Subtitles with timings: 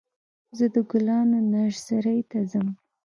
[0.57, 2.67] زه د ګلانو نرسرۍ ته ځم.